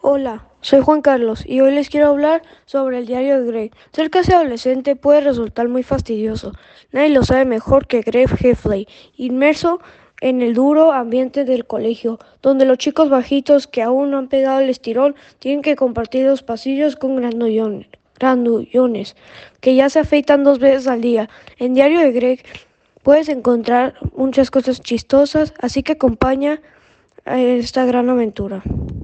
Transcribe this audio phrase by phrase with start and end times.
[0.00, 3.72] Hola, soy Juan Carlos y hoy les quiero hablar sobre el diario de Greg.
[3.92, 6.52] Ser casi adolescente puede resultar muy fastidioso.
[6.92, 9.80] Nadie lo sabe mejor que Greg Heffley, inmerso
[10.20, 14.60] en el duro ambiente del colegio, donde los chicos bajitos que aún no han pegado
[14.60, 17.88] el estirón tienen que compartir los pasillos con grandullones,
[18.20, 19.16] grandullones
[19.60, 21.28] que ya se afeitan dos veces al día.
[21.58, 22.44] En Diario de Greg
[23.02, 26.60] puedes encontrar muchas cosas chistosas, así que acompaña
[27.24, 28.62] a esta gran aventura.